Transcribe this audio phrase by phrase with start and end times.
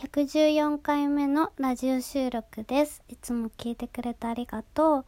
[0.00, 3.02] 114回目のラジオ収録です。
[3.08, 5.04] いつも聞いてくれてありがとう。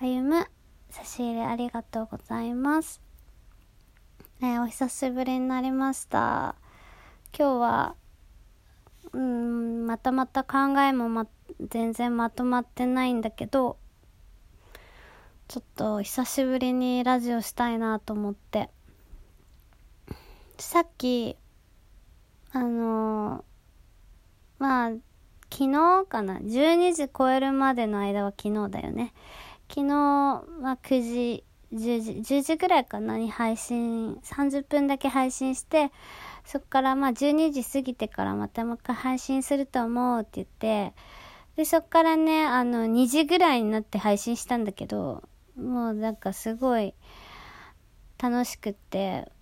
[0.00, 0.46] あゆむ、
[0.88, 3.02] 差し入れありがとうございます。
[4.40, 6.54] えーお久しぶりになりました。
[7.38, 7.94] 今日は、
[9.12, 11.26] うーん、またまた考えもま、
[11.60, 13.76] 全然まとまってないんだけど、
[15.48, 18.70] ちょっと久しぶりにラジオしたいなと思って。
[20.56, 21.36] さっき、
[22.52, 23.49] あのー
[24.60, 24.90] まあ、
[25.50, 29.14] 昨日かな？12時超えるまでの間は昨日だよね。
[29.70, 33.16] 昨日は9時、10時、10時ぐらいかな？
[33.16, 35.90] に配信、30分だけ配信して、
[36.44, 40.94] そっからまあ12時過ぎてからまたもう一回配信すると思うって言って、
[41.56, 45.22] で、そっからね、あの、2時ぐらいになって配信したんだけど、
[45.56, 46.94] もうなんかすごい
[48.22, 49.32] 楽しくって、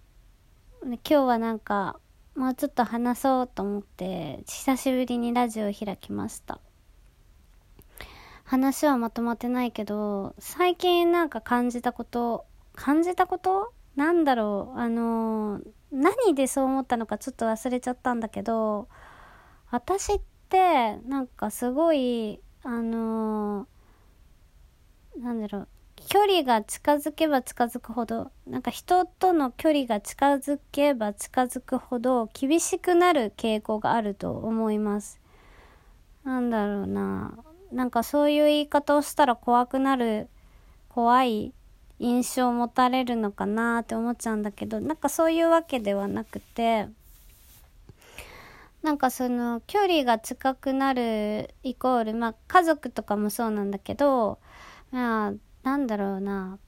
[0.82, 1.98] 今日はなんか、
[2.38, 6.60] もうちょっと話そうと思って、久しぶりにラジオを開きました。
[8.44, 13.72] 話はまとまってないけど、最近なんか感じたこと、感じたこと？
[13.96, 14.78] なんだろう？
[14.78, 18.88] あのー、何でそう思ったのかちょっと忘れちゃったんだけど、
[19.72, 25.68] 私って、なんかすごい、あのー、なんだろう、
[26.06, 35.20] 距離が近づけば近づくほど、なんか人との距離が近づけば近づくほど厳しくなる傾向があると思います。
[36.24, 37.38] なんだろうな。
[37.72, 40.28] なんかそういう言い方をしたら怖くなる、
[40.88, 41.52] 怖い
[41.98, 46.88] 印象を持たれるのかなって思っちゃうんだけど、なんかそういうわけではなくて、
[48.82, 54.38] なんかその距離が近くなるイコール、まあ家族とかもそうなんだけど、
[54.92, 55.32] まあ
[55.68, 56.58] なんだろうな。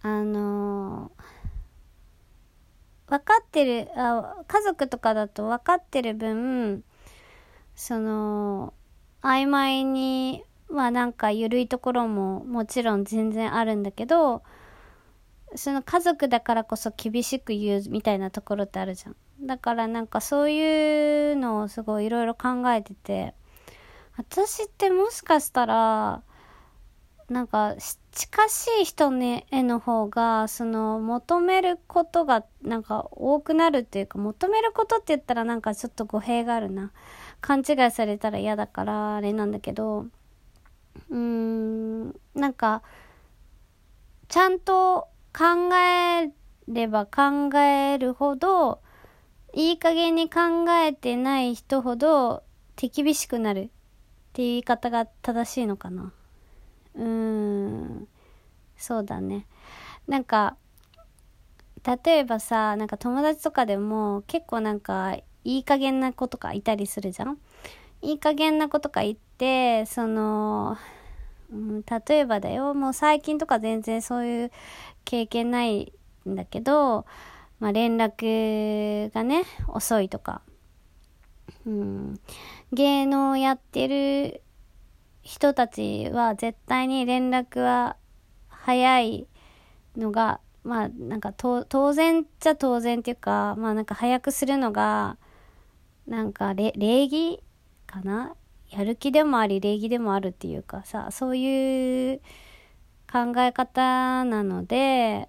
[0.00, 1.12] あの
[3.06, 6.84] 分かってるあ、家族とかだと分かってる分、
[7.76, 8.72] その、
[9.20, 14.42] 曖昧に、まあなんか緩いところももちろん全然あるんだけど、
[15.54, 19.16] その家族だからこそ厳しく言うみたいなところってあるじゃん。
[19.46, 23.34] だからなんかそういうのをすごいいろいろ考えてて、
[24.16, 26.22] 私ってもしかしたら、
[27.28, 27.74] なんか
[28.12, 36.92] 近しい人ねへの方がその求めることがなんか多くなるっていうか求めることって言ったらなんかちょっと語弊があるな。
[37.40, 40.06] 勘違いされたら嫌だからあれなんだけど
[41.10, 42.82] うーんなんか
[44.28, 46.30] ちゃんと考え
[46.68, 48.80] れば考えるほど
[49.52, 52.42] いい加減に考えてない人ほど
[52.76, 53.68] 手厳しくなるっ
[54.32, 56.12] ていう言い方が正しいのかな。
[56.94, 58.08] うーん、
[58.76, 59.46] そうだね。
[60.06, 60.56] なんか、
[62.04, 67.38] 例えばさ、なんか友達とかでも結構なんかいい加減な子とかいたりするじゃん？
[68.00, 70.78] いい加減な子とか言って、その、
[71.52, 74.52] うん、例えばだよ、もう最近とか全然そういう
[75.04, 75.92] 経験ない
[76.26, 77.04] んだけど、
[77.60, 80.42] まあ連絡がね、遅いとか。
[81.66, 82.20] うん、
[82.72, 84.42] 芸能やってる
[85.24, 87.96] 人たちは絶対に連絡は
[88.48, 89.26] 早い
[89.96, 95.16] のが、まあなんか当然っちゃ当然っていうか、まあなんか早くするのが、
[96.06, 96.72] なんか礼
[97.08, 97.42] 儀
[97.86, 98.36] かな？
[98.70, 102.20] やる気でもあり礼儀でもあるっていうかさ、そういう
[103.10, 105.28] 考え方なので、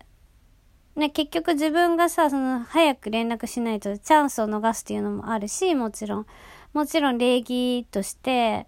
[0.96, 6.26] ね、結局自分がさ、その早く連絡しないとチャンスを逃すっていうのもあるし、もちろん。
[6.74, 8.68] もちろん礼儀として、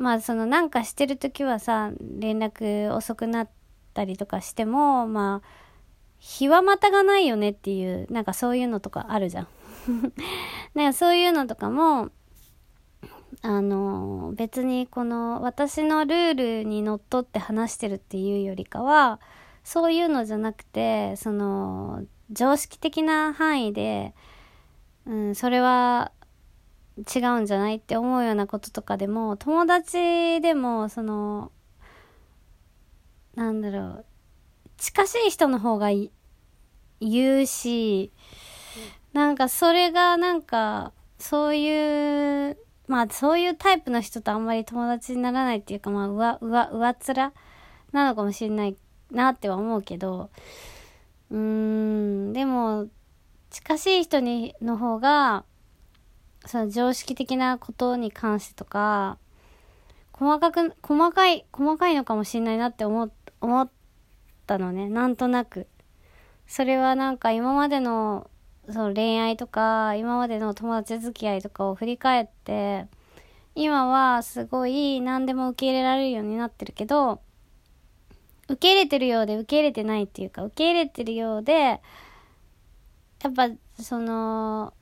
[0.00, 3.50] まあそのなんかしてる時はさ、連絡遅くなっ
[3.92, 5.48] たりとかしても、まあ、
[6.18, 9.48] 日はまたがないよねっていう、なんかそういうのとかあるじゃん。
[10.74, 12.08] なんかそういうのとかも、
[13.42, 19.20] あの、別にこの私のルールにのっとって話してるっていうよりかは、
[19.64, 24.14] そういうのじゃなくて、その、常識的な範囲で、
[25.04, 26.12] うん、それは
[26.98, 31.52] 違うんじゃないって思うようなこととかでも、友達でも、その、
[33.34, 34.04] なんだろう、
[34.76, 35.88] 近しい人の方が
[37.00, 38.12] 言うし、
[39.12, 47.32] なんかそれがなんか、そういう、まあそういうタイプの人とあんまり友達にならないっていうか、まあ上、上、上っ面
[47.92, 48.76] なのかもしれない
[49.10, 50.30] なっては思うけど、
[51.30, 52.88] うーん、でも、
[53.50, 55.44] 近しい人に、の方が、
[56.46, 59.18] その常識的なことに関してとか、
[60.12, 63.10] 細かく、細かい、細かいのかもしれないなって思、
[63.40, 63.70] 思っ
[64.46, 64.88] たのね。
[64.88, 65.66] なんとなく。
[66.46, 68.28] それはなんか今までの
[68.72, 72.86] その恋愛とか、今までの友達付き合いとかを振り返って、
[73.54, 77.20] 今はすごい何でも受け入れられるようになってるけど、
[78.48, 81.80] 受け入れてるようで受け入れてないっていうか、受け入れてるようで、や
[83.28, 83.48] っぱ、
[83.80, 84.72] その、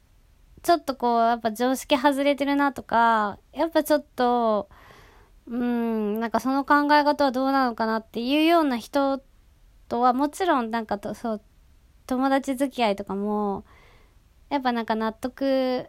[0.62, 4.68] ちょっとこう、やっぱ常識外れてるなとか、やっぱちょっと、
[5.46, 9.22] うん、なんかその考え方はどうなのかなっていうような人
[9.88, 11.42] とはもちろんなんかと、そう、
[12.06, 13.64] 友達付き合いとかも、
[14.50, 15.86] やっぱなんか納得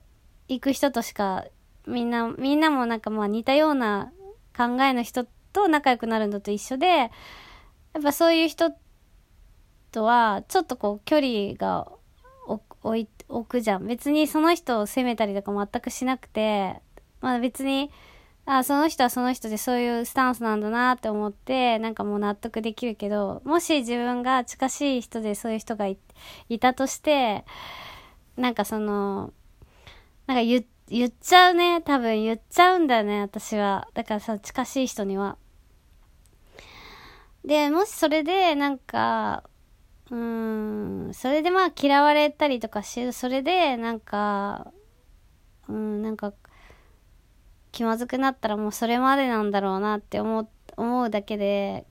[0.48, 1.46] いく人としか、
[1.88, 4.12] みんな、みんなもなんかまあ似たような
[4.56, 7.06] 考えの人と仲良くなるのと一緒で、や
[8.00, 8.72] っぱそういう人
[9.92, 11.92] とは、ちょっとこう距離が
[12.84, 13.88] 置いて、置くじゃん。
[13.88, 16.82] 別にその人を責めたりとか全くしなくて、
[17.22, 17.92] まあ別に、
[18.46, 25.98] あ、その人はその人でそういうスタンスなんだなって思って、なんかもう納得できるけど、もし自分が近しい人でそういう人がい
[26.60, 27.46] たとして、
[28.36, 29.34] なんかその、
[30.26, 31.82] なんか言、言っちゃうね。
[31.82, 33.88] 多分言っちゃうんだよね、私は。
[33.94, 35.38] だからさ、近しい人には。
[37.46, 39.44] で、もしそれで、なんか、
[40.12, 44.72] うん、それでまあ嫌われたりとかし、それで、なんか、
[45.68, 46.34] うん、なんか、
[47.72, 51.86] 気まずくなったらもうそれまでなんだろうなって思う、思うだけで、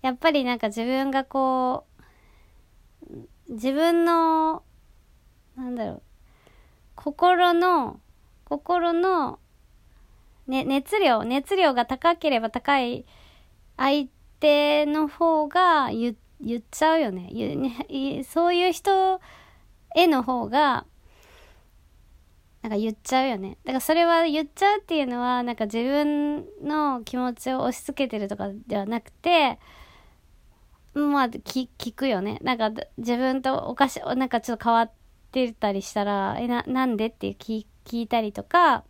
[0.00, 1.92] やっぱりなんか自分がこう、
[3.50, 4.62] 自分の、
[5.54, 6.02] なんだろう、
[6.94, 8.00] 心の、
[8.46, 9.38] 心の、
[10.46, 13.04] ね、熱量、熱量が高ければ高い
[13.76, 14.08] 相
[14.40, 17.30] 手の方が言って言っちゃうよね。
[18.28, 19.20] そういう人
[19.94, 20.86] への方が、
[22.62, 23.58] なんか言っちゃうよね。
[23.64, 29.58] だからそれは言っちゃうっていうのは、なんか自分の気持ちを押し付けてるとかではなくて、
[30.94, 32.38] まあ、聞、くよね。
[32.42, 34.92] なんか自分とおかし、なんかちょっと変わっ
[35.32, 38.84] てたりしたら、え、な、なんでって聞聞いたりとか、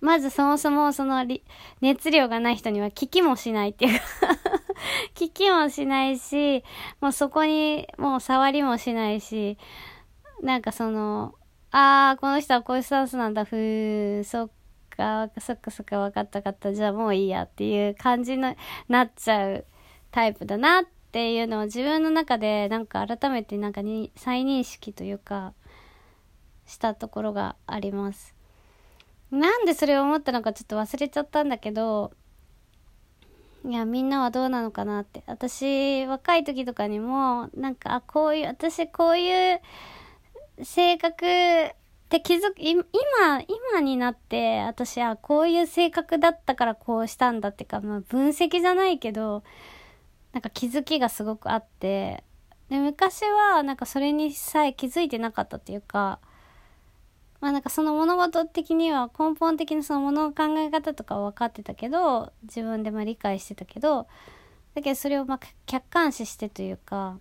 [0.00, 1.24] まずそもそもその
[1.80, 4.33] 熱量がない人には聞きもしないっていうか
[5.14, 6.64] 聞きもしないし、
[7.00, 9.58] もうそこにもう触りもしないし、
[10.42, 11.34] なんかその、
[11.70, 14.50] ああ、この人はこういうスタンスなんだ、ふー、そっ
[14.90, 18.54] か、そっかそっか、分かったかった、じゃあもういいやっていう感じの、
[18.88, 19.66] なっちゃう
[20.10, 25.54] タイプだなっていうのを自分の中でなんか改めてなんかに再認識というか、
[26.66, 28.34] したところがあります。
[29.30, 32.12] なんでそれを思ったのかちょっと忘れちゃったんだけど、
[33.64, 35.22] いや、みんなはどうなのかなって。
[35.26, 39.60] 私、若い時とかにも、なんか、あ、こういう、私こういう
[40.62, 41.74] 性格っ
[42.10, 42.84] て気づく、今、
[43.72, 49.42] 今になって、私はこういう性格だったからこうしたんだってか、まあ分析じゃないけど、
[50.32, 52.22] なんか気づきがすごくあって、
[52.68, 56.20] で、昔はなんかそれにさえ気づいてなかったっていうか、
[57.44, 64.06] まあなんかその物事的には根本的なその物の考え方とかは分かってたけど、自分でま理解してたけど、
[64.74, 67.18] だけどそれをま客観視してというか、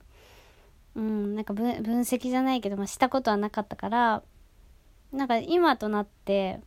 [0.96, 4.24] うん、なんか分析じゃないけど、まあ、したことはなかったから、
[5.12, 6.62] なんか今となって、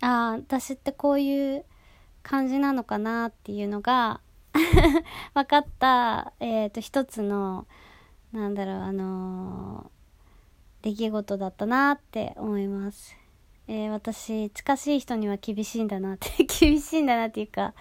[0.00, 1.64] ああ、私ってこういう
[2.24, 4.20] 感じなのかなっていうのが
[5.32, 7.68] 分かった、えっ、ー、と、一つの、
[8.32, 9.95] なんだろう、あのー、
[10.86, 13.16] 出来事だったなって思います。
[13.66, 17.74] えー、私、近しい人には厳しいんだなって 厳しいんだなっていうか、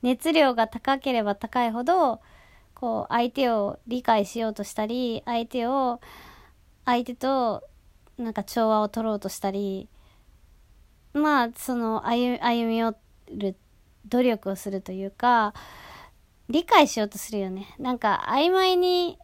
[0.00, 2.22] 熱量が高ければ高いほど、
[2.72, 6.00] こう、相手を理解しようとしたり、相手を、
[6.86, 7.62] 相手と、
[8.16, 9.90] なんか調和を取ろうとしたり、
[11.12, 12.96] まあ、その、歩歩み寄
[13.32, 13.56] る
[14.06, 15.52] 努力をするというか、
[16.48, 17.74] 理解しようとするよね。
[17.78, 19.18] なんか、曖昧に、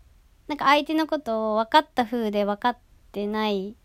[0.48, 2.78] なんか相手のことを分かった風で分かっ
[3.12, 3.76] てない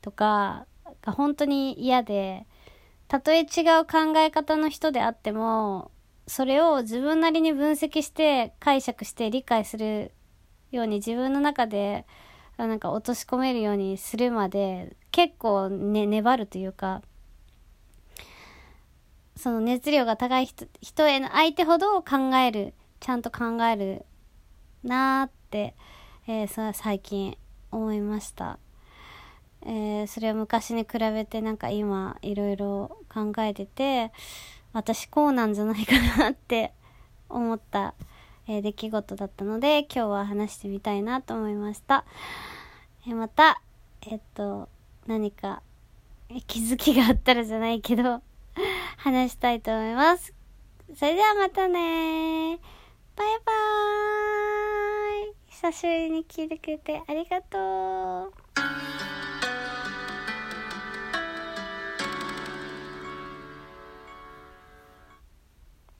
[0.00, 0.66] とか、
[1.02, 2.46] が本当に嫌で、
[3.08, 5.90] たとえ違う考え方の人であっても、
[6.26, 10.12] それを自分なりに分析して解釈して理解する
[10.72, 12.04] ように自分の中で
[12.56, 17.02] なんか落とし込めるようにするまで結構ね、粘るというか、
[19.36, 24.04] その熱量が高い人人への相手ほど考える、ちゃんと考える
[24.82, 25.76] なーって、
[26.26, 27.36] えー、最近
[27.70, 28.58] 思いました。
[29.62, 34.12] えー、それを昔に比べてなんか今いろいろ考えてて、
[34.72, 36.72] 私こうなんじゃないかなって
[37.28, 37.94] 思った、
[38.46, 42.04] えー、出来事だったので、今日は話してみたいなと思いました。
[43.06, 43.60] えー、また、
[44.02, 44.68] えっと、
[45.06, 45.62] 何か、
[46.46, 48.20] 気づきがあったらじゃないけど
[48.98, 50.34] 話したいと思います。
[50.94, 52.58] それではまたね
[53.16, 54.25] バイバーイ
[55.66, 58.95] 久しぶりに聞いてくれてありがとう。